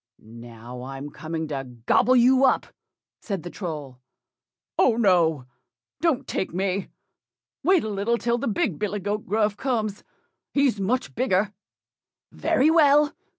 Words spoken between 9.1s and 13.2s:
Gruff comes, he's much bigger." "Very well!